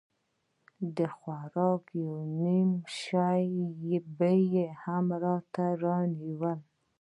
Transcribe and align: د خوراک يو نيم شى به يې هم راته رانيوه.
د 0.97 0.99
خوراک 1.15 1.83
يو 2.03 2.13
نيم 2.43 2.71
شى 2.99 3.43
به 4.17 4.31
يې 4.53 4.67
هم 4.81 5.05
راته 5.23 5.65
رانيوه. 5.83 6.53